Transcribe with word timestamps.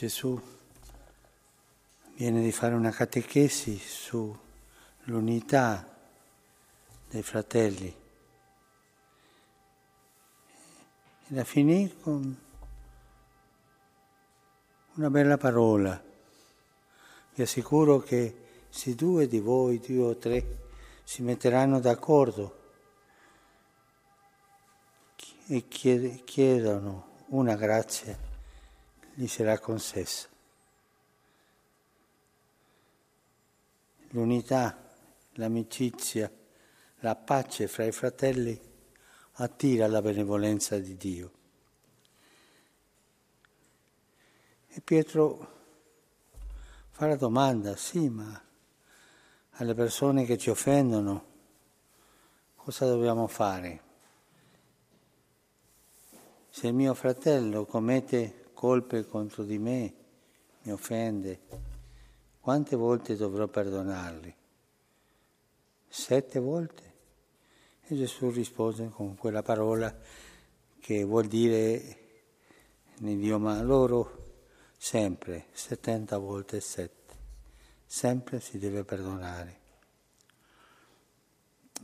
Gesù 0.00 0.40
viene 2.14 2.40
di 2.40 2.52
fare 2.52 2.74
una 2.74 2.88
catechesi 2.88 3.76
sull'unità 3.76 4.34
dei 7.06 7.22
fratelli. 7.22 7.94
E 11.26 11.34
da 11.34 11.44
finire 11.44 11.94
con 12.00 12.34
una 14.94 15.10
bella 15.10 15.36
parola. 15.36 16.02
Vi 17.34 17.42
assicuro 17.42 17.98
che 17.98 18.64
se 18.70 18.94
due 18.94 19.28
di 19.28 19.38
voi, 19.38 19.80
due 19.80 20.02
o 20.02 20.16
tre, 20.16 20.60
si 21.04 21.20
metteranno 21.20 21.78
d'accordo 21.78 22.58
e 25.46 25.68
chiedono 25.68 27.26
una 27.26 27.54
grazia, 27.54 28.28
gli 29.14 29.26
sarà 29.26 29.58
concessa. 29.58 30.28
L'unità, 34.10 34.76
l'amicizia, 35.34 36.30
la 37.00 37.14
pace 37.14 37.68
fra 37.68 37.84
i 37.84 37.92
fratelli 37.92 38.58
attira 39.34 39.86
la 39.86 40.02
benevolenza 40.02 40.78
di 40.78 40.96
Dio. 40.96 41.32
E 44.68 44.80
Pietro 44.80 45.58
fa 46.90 47.06
la 47.06 47.16
domanda, 47.16 47.76
sì, 47.76 48.08
ma 48.08 48.40
alle 49.52 49.74
persone 49.74 50.24
che 50.24 50.38
ci 50.38 50.50
offendono 50.50 51.28
cosa 52.54 52.86
dobbiamo 52.86 53.26
fare? 53.26 53.88
Se 56.48 56.70
mio 56.72 56.94
fratello 56.94 57.64
commette 57.64 58.49
colpe 58.60 59.06
contro 59.06 59.42
di 59.42 59.58
me, 59.58 59.94
mi 60.64 60.70
offende, 60.70 61.40
quante 62.40 62.76
volte 62.76 63.16
dovrò 63.16 63.48
perdonarli? 63.48 64.36
Sette 65.88 66.38
volte? 66.38 66.94
E 67.80 67.96
Gesù 67.96 68.28
rispose 68.28 68.90
con 68.90 69.16
quella 69.16 69.40
parola 69.40 69.98
che 70.78 71.04
vuol 71.04 71.24
dire 71.26 71.96
in 72.98 73.08
idioma 73.08 73.62
loro 73.62 74.34
sempre, 74.76 75.46
70 75.52 76.18
volte 76.18 76.60
sette. 76.60 77.14
Sempre 77.86 78.40
si 78.40 78.58
deve 78.58 78.84
perdonare. 78.84 79.58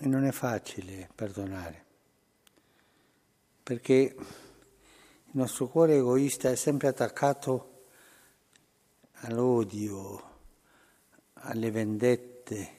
E 0.00 0.08
non 0.08 0.24
è 0.24 0.32
facile 0.32 1.08
perdonare, 1.14 1.84
perché 3.62 4.16
il 5.34 5.40
nostro 5.40 5.66
cuore 5.66 5.96
egoista 5.96 6.48
è 6.48 6.54
sempre 6.54 6.86
attaccato 6.86 7.86
all'odio, 9.22 10.38
alle 11.32 11.72
vendette, 11.72 12.78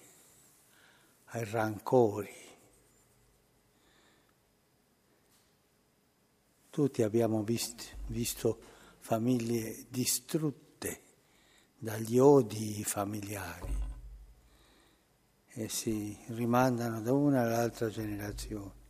ai 1.25 1.43
rancori. 1.43 2.33
Tutti 6.69 7.03
abbiamo 7.03 7.43
visto, 7.43 7.83
visto 8.07 8.59
famiglie 8.99 9.85
distrutte 9.89 11.01
dagli 11.77 12.17
odi 12.17 12.85
familiari 12.85 13.83
e 15.49 15.67
si 15.67 16.17
rimandano 16.27 17.01
da 17.01 17.11
una 17.11 17.41
all'altra 17.41 17.89
generazione. 17.89 18.84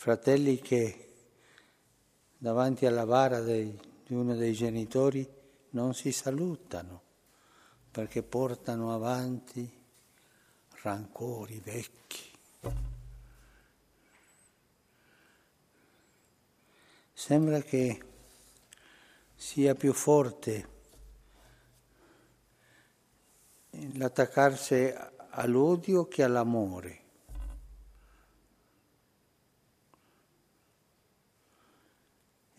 Fratelli 0.00 0.58
che 0.60 1.12
davanti 2.38 2.86
alla 2.86 3.04
bara 3.04 3.40
dei, 3.40 3.78
di 4.06 4.14
uno 4.14 4.34
dei 4.34 4.54
genitori 4.54 5.28
non 5.72 5.92
si 5.92 6.10
salutano 6.10 7.02
perché 7.90 8.22
portano 8.22 8.94
avanti 8.94 9.70
rancori 10.80 11.60
vecchi. 11.62 12.30
Sembra 17.12 17.60
che 17.60 18.02
sia 19.34 19.74
più 19.74 19.92
forte 19.92 20.68
l'attaccarsi 23.68 24.94
all'odio 25.32 26.08
che 26.08 26.22
all'amore. 26.22 26.99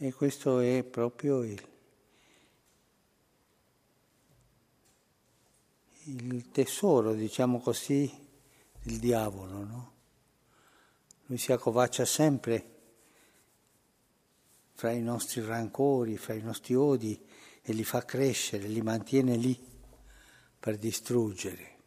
E 0.04 0.12
questo 0.14 0.58
è 0.58 0.82
proprio 0.82 1.44
il, 1.44 1.64
il 6.06 6.50
tesoro, 6.50 7.14
diciamo 7.14 7.60
così, 7.60 8.12
del 8.82 8.98
diavolo, 8.98 9.64
no? 9.64 9.94
Lui 11.28 11.38
si 11.38 11.52
accovaccia 11.52 12.04
sempre 12.06 12.80
fra 14.74 14.90
i 14.90 15.04
nostri 15.04 15.46
rancori, 15.46 16.18
fra 16.18 16.34
i 16.34 16.42
nostri 16.42 16.74
odi 16.74 17.24
e 17.62 17.72
li 17.72 17.84
fa 17.84 18.04
crescere, 18.04 18.68
li 18.68 18.82
mantiene 18.82 19.36
lì 19.36 19.56
per 20.60 20.80
distruggere. 20.80 21.78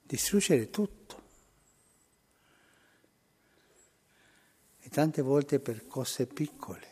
Distruggere 0.00 0.70
tutto. 0.70 0.98
E 4.79 4.79
tante 4.90 5.22
volte 5.22 5.60
per 5.60 5.86
cose 5.86 6.26
piccole. 6.26 6.88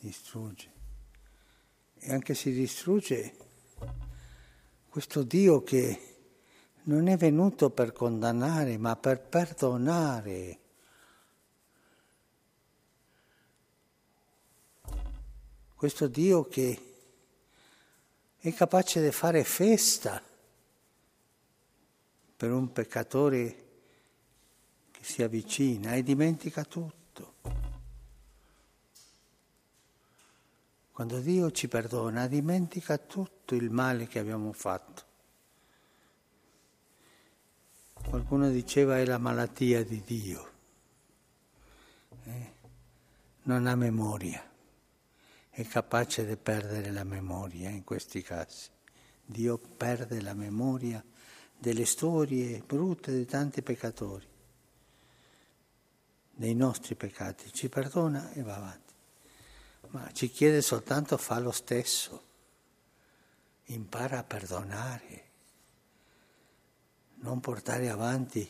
Distrugge. 0.00 0.72
E 2.00 2.12
anche 2.12 2.34
si 2.34 2.52
distrugge 2.52 3.36
questo 4.88 5.22
Dio 5.22 5.62
che 5.62 6.16
non 6.84 7.06
è 7.08 7.16
venuto 7.16 7.70
per 7.70 7.92
condannare, 7.92 8.78
ma 8.78 8.96
per 8.96 9.20
perdonare. 9.20 10.58
Questo 15.74 16.08
Dio 16.08 16.48
che 16.48 16.82
è 18.38 18.52
capace 18.52 19.02
di 19.02 19.12
fare 19.12 19.44
festa 19.44 20.20
per 22.36 22.50
un 22.50 22.72
peccatore 22.72 23.67
che 24.98 25.04
si 25.04 25.22
avvicina 25.22 25.94
e 25.94 26.02
dimentica 26.02 26.64
tutto. 26.64 27.34
Quando 30.90 31.20
Dio 31.20 31.52
ci 31.52 31.68
perdona, 31.68 32.26
dimentica 32.26 32.98
tutto 32.98 33.54
il 33.54 33.70
male 33.70 34.08
che 34.08 34.18
abbiamo 34.18 34.52
fatto. 34.52 35.04
Qualcuno 38.08 38.50
diceva 38.50 38.98
è 38.98 39.04
la 39.04 39.18
malattia 39.18 39.84
di 39.84 40.02
Dio. 40.04 40.50
Eh? 42.24 42.52
Non 43.42 43.68
ha 43.68 43.76
memoria, 43.76 44.44
è 45.48 45.64
capace 45.66 46.26
di 46.26 46.36
perdere 46.36 46.90
la 46.90 47.04
memoria 47.04 47.70
in 47.70 47.84
questi 47.84 48.20
casi. 48.20 48.68
Dio 49.24 49.58
perde 49.58 50.20
la 50.20 50.34
memoria 50.34 51.04
delle 51.56 51.84
storie 51.84 52.60
brutte 52.66 53.12
di 53.12 53.24
tanti 53.24 53.62
peccatori, 53.62 54.26
dei 56.38 56.54
nostri 56.54 56.94
peccati, 56.94 57.52
ci 57.52 57.68
perdona 57.68 58.30
e 58.30 58.42
va 58.42 58.54
avanti. 58.54 58.94
Ma 59.88 60.08
ci 60.12 60.30
chiede 60.30 60.62
soltanto 60.62 61.16
fa 61.16 61.40
lo 61.40 61.50
stesso, 61.50 62.22
impara 63.64 64.18
a 64.18 64.22
perdonare 64.22 65.26
non 67.20 67.40
portare 67.40 67.88
avanti 67.88 68.48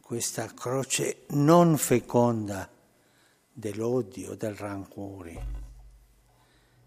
questa 0.00 0.52
croce 0.52 1.24
non 1.28 1.78
feconda 1.78 2.68
dell'odio, 3.50 4.34
del 4.34 4.54
rancore, 4.54 5.46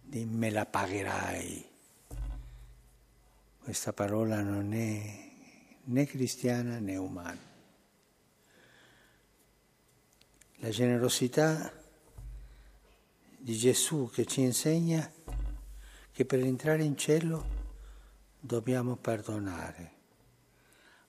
di 0.01 0.25
me 0.25 0.51
la 0.51 0.65
pagherai. 0.65 1.65
Questa 3.63 3.91
parola 3.91 4.41
non 4.41 4.71
è 4.73 5.31
né 5.85 6.05
cristiana 6.05 6.77
né 6.77 6.95
umana. 6.95 7.46
La 10.61 10.69
generosità 10.69 11.71
di 13.37 13.55
Gesù 13.55 14.09
che 14.11 14.25
ci 14.25 14.41
insegna 14.41 15.11
che 16.11 16.25
per 16.25 16.39
entrare 16.39 16.83
in 16.83 16.97
cielo 16.97 17.45
dobbiamo 18.39 18.95
perdonare. 18.95 19.91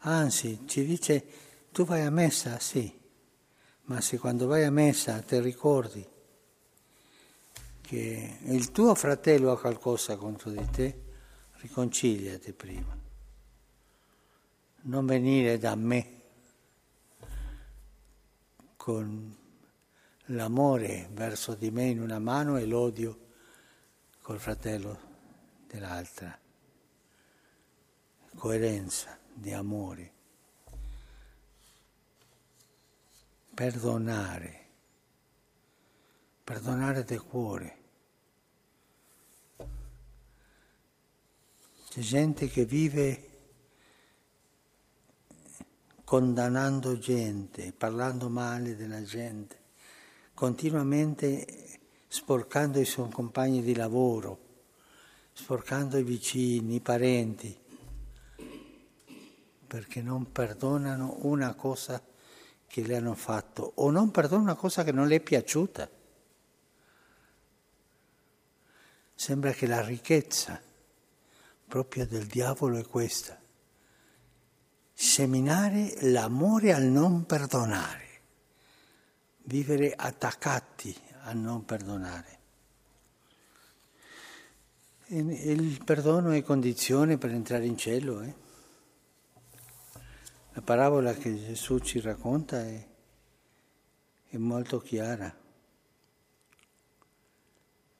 Anzi, 0.00 0.64
ci 0.66 0.84
dice, 0.84 1.24
tu 1.72 1.86
vai 1.86 2.02
a 2.02 2.10
messa, 2.10 2.58
sì, 2.58 2.94
ma 3.84 4.02
se 4.02 4.18
quando 4.18 4.46
vai 4.46 4.64
a 4.64 4.70
messa 4.70 5.18
ti 5.22 5.40
ricordi 5.40 6.06
che 7.80 8.38
il 8.42 8.70
tuo 8.70 8.94
fratello 8.94 9.50
ha 9.50 9.58
qualcosa 9.58 10.16
contro 10.16 10.50
di 10.50 10.68
te, 10.70 11.02
riconciliati 11.60 12.52
prima. 12.52 12.94
Non 14.82 15.06
venire 15.06 15.56
da 15.56 15.74
me 15.74 16.17
con 18.88 19.36
l'amore 20.28 21.10
verso 21.12 21.54
di 21.54 21.70
me 21.70 21.88
in 21.88 22.00
una 22.00 22.18
mano 22.18 22.56
e 22.56 22.64
l'odio 22.64 23.26
col 24.22 24.38
fratello 24.38 24.98
dell'altra. 25.66 26.40
Coerenza 28.34 29.18
di 29.30 29.52
amore. 29.52 30.12
Perdonare. 33.52 34.68
Perdonare 36.42 37.04
del 37.04 37.22
cuore. 37.22 37.78
C'è 41.90 42.00
gente 42.00 42.48
che 42.48 42.64
vive 42.64 43.27
condannando 46.08 46.96
gente, 46.96 47.70
parlando 47.76 48.30
male 48.30 48.76
della 48.76 49.02
gente, 49.02 49.58
continuamente 50.32 51.80
sporcando 52.08 52.80
i 52.80 52.86
suoi 52.86 53.10
compagni 53.10 53.60
di 53.60 53.74
lavoro, 53.74 54.38
sporcando 55.34 55.98
i 55.98 56.02
vicini, 56.02 56.76
i 56.76 56.80
parenti, 56.80 57.54
perché 59.66 60.00
non 60.00 60.32
perdonano 60.32 61.18
una 61.24 61.52
cosa 61.52 62.02
che 62.66 62.86
le 62.86 62.96
hanno 62.96 63.14
fatto 63.14 63.72
o 63.74 63.90
non 63.90 64.10
perdonano 64.10 64.44
una 64.44 64.54
cosa 64.54 64.84
che 64.84 64.92
non 64.92 65.08
le 65.08 65.16
è 65.16 65.20
piaciuta. 65.20 65.90
Sembra 69.14 69.52
che 69.52 69.66
la 69.66 69.84
ricchezza 69.84 70.58
proprio 71.66 72.06
del 72.06 72.24
diavolo 72.24 72.78
è 72.78 72.86
questa 72.86 73.38
seminare 75.00 75.94
l'amore 76.10 76.72
al 76.72 76.82
non 76.82 77.24
perdonare, 77.24 78.20
vivere 79.44 79.94
attaccati 79.94 80.92
a 81.20 81.32
non 81.34 81.64
perdonare. 81.64 82.38
E 85.06 85.18
il 85.18 85.84
perdono 85.84 86.32
è 86.32 86.42
condizione 86.42 87.16
per 87.16 87.30
entrare 87.30 87.64
in 87.64 87.78
cielo. 87.78 88.22
Eh? 88.22 88.34
La 90.54 90.62
parabola 90.62 91.14
che 91.14 91.46
Gesù 91.46 91.78
ci 91.78 92.00
racconta 92.00 92.60
è, 92.60 92.88
è 94.30 94.36
molto 94.36 94.80
chiara. 94.80 95.32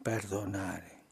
Perdonare. 0.03 1.03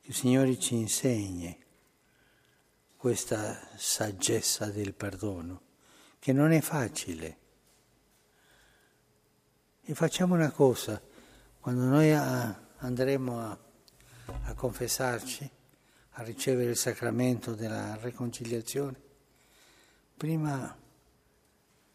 Che 0.00 0.08
il 0.08 0.14
Signore 0.14 0.58
ci 0.58 0.74
insegni 0.74 1.68
questa 3.00 3.58
saggezza 3.76 4.66
del 4.66 4.92
perdono, 4.92 5.62
che 6.18 6.34
non 6.34 6.52
è 6.52 6.60
facile. 6.60 7.38
E 9.80 9.94
facciamo 9.94 10.34
una 10.34 10.50
cosa, 10.50 11.00
quando 11.60 11.84
noi 11.84 12.12
andremo 12.12 13.40
a, 13.40 13.58
a 14.42 14.52
confessarci, 14.54 15.50
a 16.10 16.22
ricevere 16.22 16.72
il 16.72 16.76
sacramento 16.76 17.54
della 17.54 17.96
riconciliazione, 18.02 19.00
prima 20.14 20.76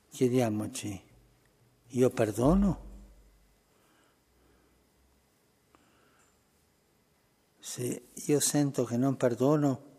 chiediamoci, 0.09 1.03
io 1.89 2.09
perdono? 2.09 2.83
Se 7.59 8.07
io 8.11 8.39
sento 8.39 8.85
che 8.85 8.97
non 8.97 9.15
perdono, 9.17 9.93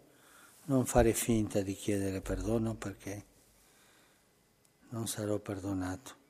non 0.66 0.84
fare 0.84 1.12
finta 1.12 1.60
di 1.60 1.74
chiedere 1.74 2.20
perdono 2.20 2.74
perché 2.74 3.24
non 4.88 5.06
sarò 5.06 5.38
perdonato. 5.38 6.24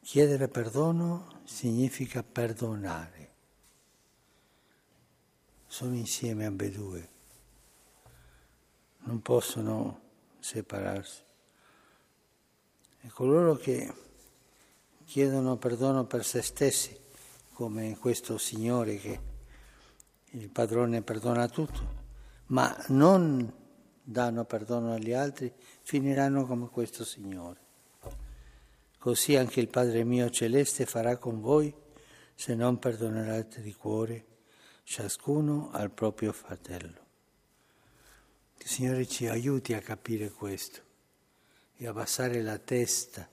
Chiedere 0.00 0.48
perdono 0.48 1.40
significa 1.44 2.22
perdonare. 2.22 3.30
Sono 5.66 5.94
insieme 5.94 6.44
ambedue, 6.44 7.08
non 9.04 9.22
possono 9.22 10.00
separarsi. 10.38 11.22
E 13.00 13.08
coloro 13.08 13.54
che 13.56 13.92
chiedono 15.04 15.56
perdono 15.56 16.04
per 16.04 16.24
se 16.24 16.42
stessi, 16.42 16.96
come 17.54 17.96
questo 17.96 18.36
Signore 18.38 18.96
che 18.98 19.31
il 20.32 20.48
padrone 20.48 21.02
perdona 21.02 21.48
tutto, 21.48 22.00
ma 22.46 22.74
non 22.88 23.52
danno 24.02 24.44
perdono 24.44 24.94
agli 24.94 25.12
altri, 25.12 25.52
finiranno 25.82 26.46
come 26.46 26.68
questo 26.68 27.04
Signore. 27.04 27.60
Così 28.98 29.36
anche 29.36 29.60
il 29.60 29.68
Padre 29.68 30.04
mio 30.04 30.30
celeste 30.30 30.86
farà 30.86 31.16
con 31.16 31.40
voi 31.40 31.74
se 32.34 32.54
non 32.54 32.78
perdonerete 32.78 33.60
di 33.60 33.72
cuore 33.74 34.26
ciascuno 34.84 35.70
al 35.72 35.90
proprio 35.90 36.32
fratello. 36.32 37.00
Il 38.58 38.66
Signore 38.66 39.06
ci 39.06 39.26
aiuti 39.26 39.74
a 39.74 39.80
capire 39.80 40.30
questo 40.30 40.80
e 41.76 41.86
a 41.86 41.90
abbassare 41.90 42.42
la 42.42 42.58
testa, 42.58 43.28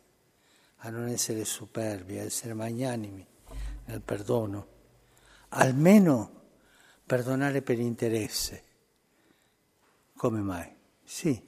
a 0.77 0.89
non 0.89 1.07
essere 1.07 1.45
superbi, 1.45 2.17
a 2.17 2.23
essere 2.23 2.53
magnanimi 2.53 3.25
nel 3.85 4.01
perdono, 4.01 4.67
almeno 5.49 6.38
Perdonare 7.09 7.63
per 7.63 7.79
interesse. 7.79 8.63
Come 10.15 10.41
mai? 10.41 10.71
Sì, 11.03 11.43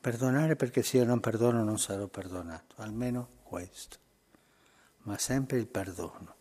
perdonare 0.00 0.56
perché 0.56 0.82
se 0.82 0.96
io 0.96 1.04
non 1.04 1.20
perdono 1.20 1.62
non 1.62 1.78
sarò 1.78 2.06
perdonato, 2.06 2.76
almeno 2.78 3.28
questo, 3.42 3.98
ma 5.02 5.18
sempre 5.18 5.58
il 5.58 5.66
perdono. 5.66 6.36